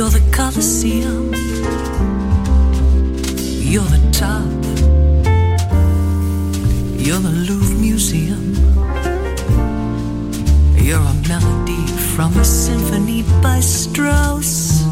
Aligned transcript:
You're 0.00 0.08
the 0.08 0.32
Colosseum. 0.32 1.34
You're 3.70 3.84
the 3.84 4.00
top. 4.10 4.48
You're 6.98 7.18
the 7.18 7.28
Louvre 7.28 7.78
Museum. 7.78 8.54
You're 10.74 10.96
a 10.96 11.14
melody 11.28 11.86
from 12.16 12.34
a 12.38 12.44
symphony 12.46 13.24
by 13.42 13.60
Strauss. 13.60 14.86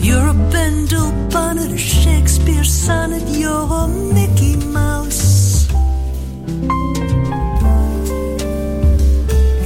You're 0.00 0.28
a 0.28 0.34
Bendel 0.50 1.12
bonnet, 1.28 1.72
a 1.72 1.76
Shakespeare 1.76 2.64
sonnet. 2.64 3.24
You're 3.28 3.68
a 3.70 3.86
Mickey 3.86 4.56
Mouse. 4.72 5.68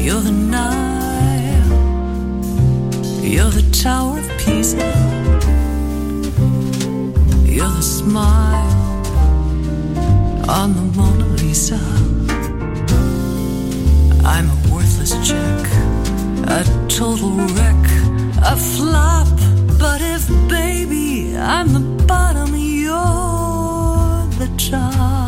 You're 0.03 0.23
the 0.23 0.33
Nile. 0.33 0.88
You're 3.29 3.51
the 3.51 3.71
Tower 3.83 4.21
of 4.21 4.29
Pisa. 4.39 4.79
You're 7.45 7.69
the 7.69 7.83
smile 7.83 8.73
on 10.49 10.73
the 10.73 10.85
Mona 10.97 11.27
Lisa. 11.37 11.79
I'm 14.25 14.49
a 14.49 14.75
worthless 14.75 15.13
check, 15.29 15.61
a 16.49 16.65
total 16.89 17.33
wreck, 17.53 17.85
a 18.45 18.57
flop. 18.57 19.29
But 19.79 20.01
if, 20.01 20.27
baby, 20.49 21.37
I'm 21.37 21.75
the 21.75 22.05
bottom, 22.07 22.57
you're 22.57 24.25
the 24.39 24.51
top. 24.57 25.28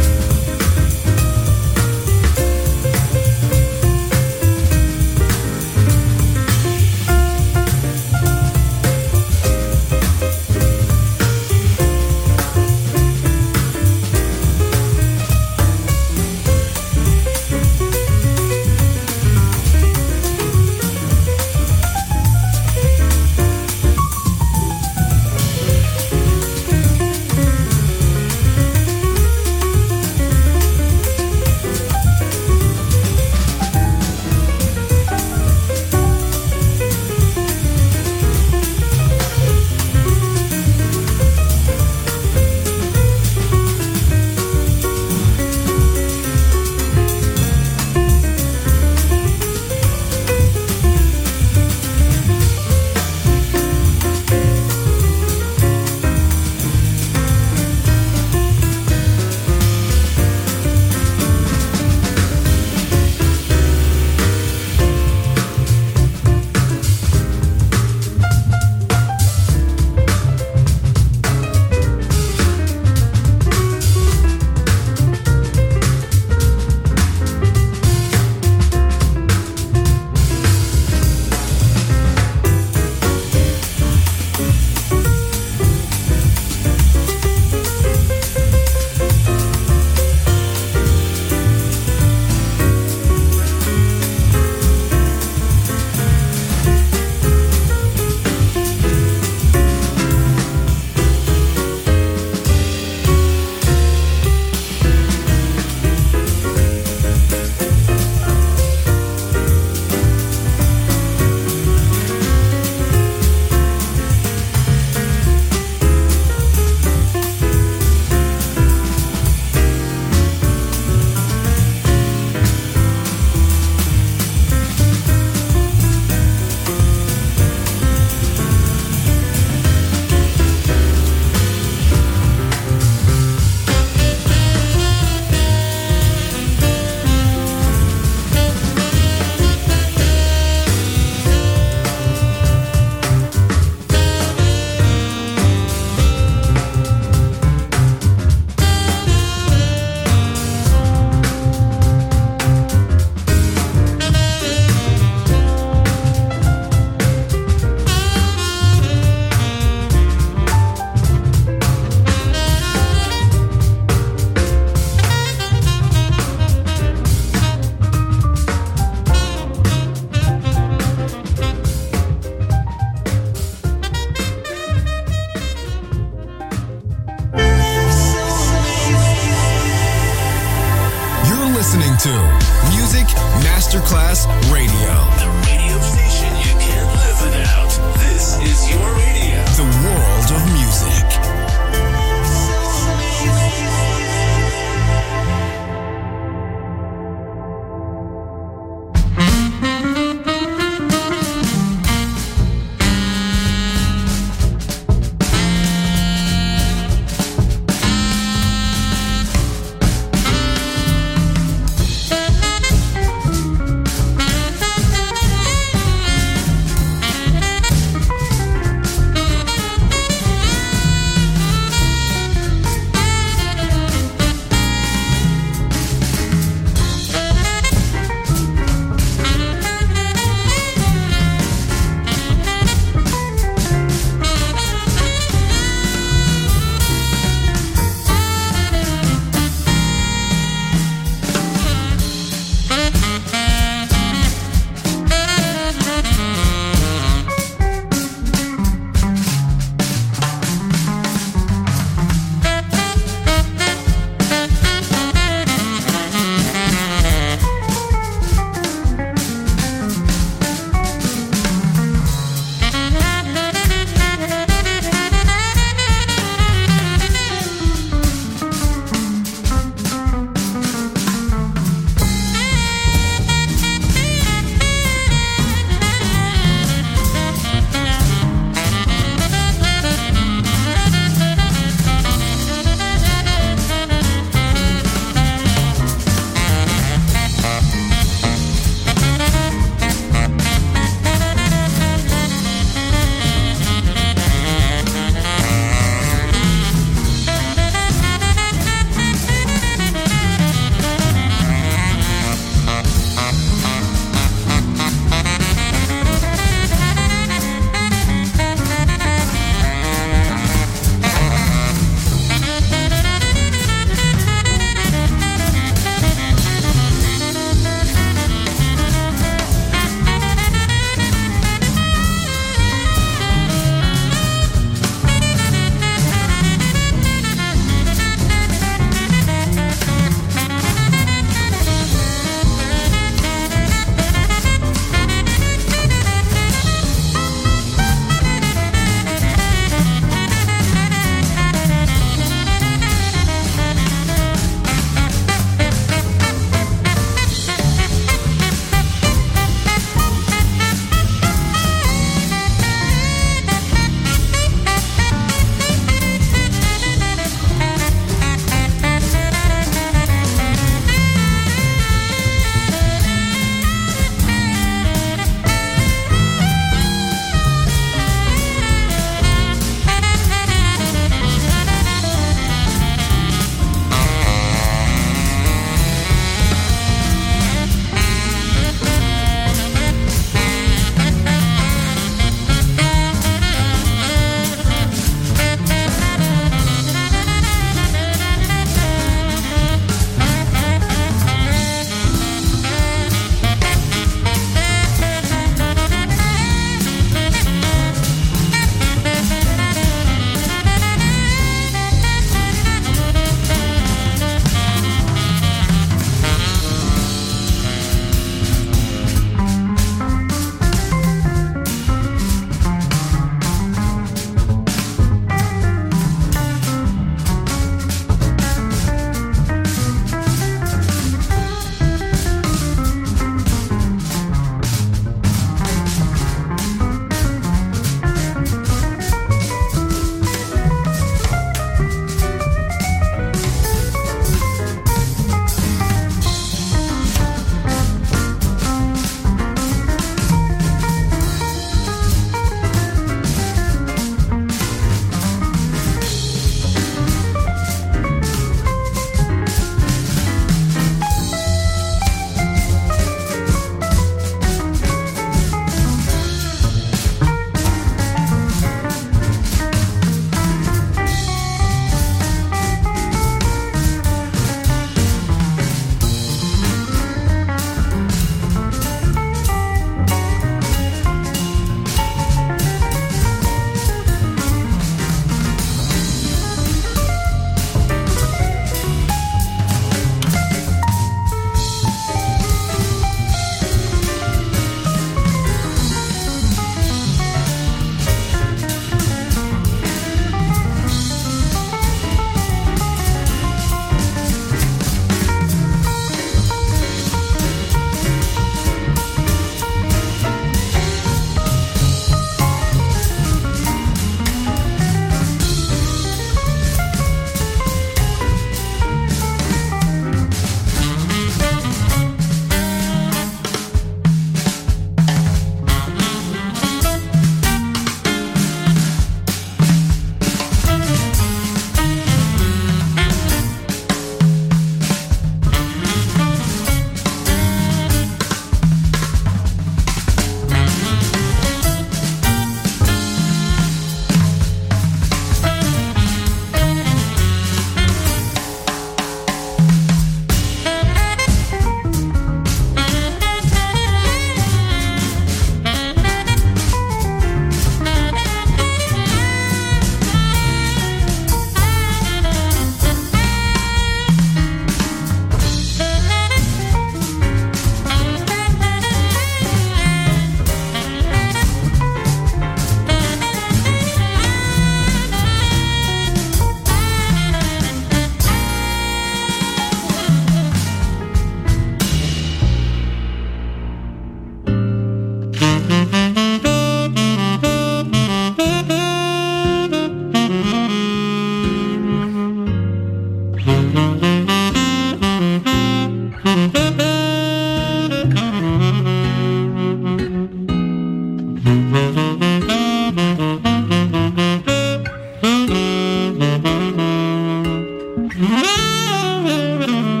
Mm-hmm. 598.09 599.91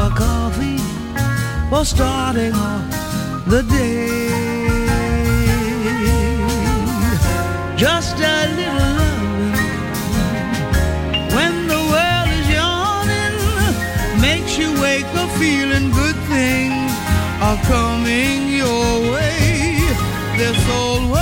A 0.00 0.08
coffee 0.08 0.78
for 1.68 1.84
starting 1.84 2.54
off 2.54 2.88
the 3.46 3.62
day. 3.62 4.30
Just 7.76 8.16
a 8.16 8.38
little 8.58 8.92
love 9.00 9.52
when 11.36 11.54
the 11.72 11.82
world 11.92 12.30
is 12.38 12.48
yawning 12.58 13.36
makes 14.22 14.56
you 14.56 14.72
wake 14.80 15.10
up 15.22 15.30
feeling 15.38 15.90
good 15.90 16.18
things 16.32 16.92
are 17.46 17.60
coming 17.74 18.48
your 18.48 19.12
way. 19.12 19.84
This 20.38 20.58
old 20.80 21.10
world 21.10 21.19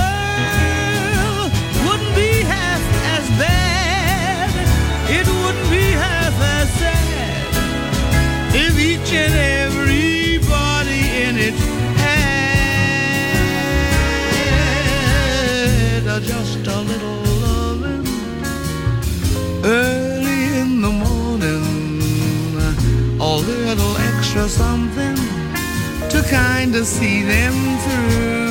and 9.11 9.33
everybody 9.65 11.01
in 11.23 11.37
it 11.37 11.53
had 11.97 12.23
just 16.23 16.67
a 16.67 16.81
little 16.81 17.21
loving 17.41 18.05
early 19.65 20.59
in 20.59 20.81
the 20.81 20.91
morning, 20.91 22.59
a 23.19 23.35
little 23.37 23.97
extra 23.97 24.47
something 24.47 25.15
to 26.09 26.21
kind 26.29 26.75
of 26.75 26.85
see 26.85 27.23
them 27.23 27.53
through. 27.79 28.48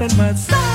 nothing 0.00 0.16
but 0.16 0.73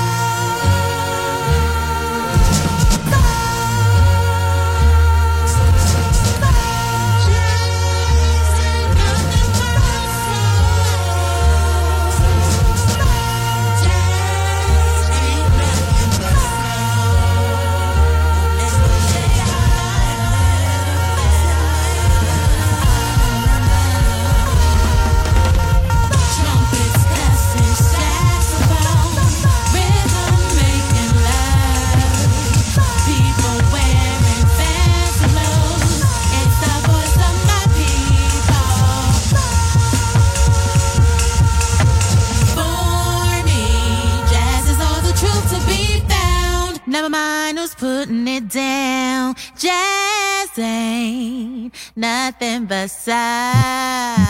nothing 51.96 52.66
but 52.66 52.90
side. 52.90 54.29